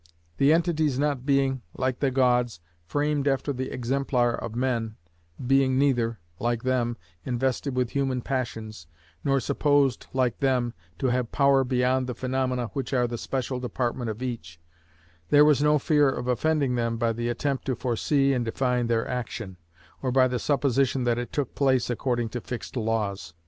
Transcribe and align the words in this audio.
The 0.37 0.51
entities 0.51 0.97
not 0.97 1.27
being, 1.27 1.61
like 1.77 1.99
the 1.99 2.09
gods, 2.09 2.59
framed 2.87 3.27
after 3.27 3.53
the 3.53 3.71
exemplar 3.71 4.33
of 4.33 4.55
men 4.55 4.95
being 5.45 5.77
neither, 5.77 6.19
like 6.39 6.63
them, 6.63 6.97
invested 7.23 7.75
with 7.75 7.91
human 7.91 8.23
passions, 8.23 8.87
nor 9.23 9.39
supposed, 9.39 10.07
like 10.11 10.39
them, 10.39 10.73
to 10.97 11.09
have 11.09 11.31
power 11.31 11.63
beyond 11.63 12.07
the 12.07 12.15
phaenomena 12.15 12.71
which 12.73 12.93
are 12.95 13.05
the 13.05 13.19
special 13.19 13.59
department 13.59 14.09
of 14.09 14.23
each, 14.23 14.59
there 15.29 15.45
was 15.45 15.61
no 15.61 15.77
fear 15.77 16.09
of 16.09 16.27
offending 16.27 16.73
them 16.73 16.97
by 16.97 17.13
the 17.13 17.29
attempt 17.29 17.65
to 17.65 17.75
foresee 17.75 18.33
and 18.33 18.43
define 18.45 18.87
their 18.87 19.07
action, 19.07 19.55
or 20.01 20.11
by 20.11 20.27
the 20.27 20.39
supposition 20.39 21.03
that 21.03 21.19
it 21.19 21.31
took 21.31 21.53
place 21.53 21.91
according 21.91 22.29
to 22.29 22.41
fixed 22.41 22.75
laws. 22.75 23.35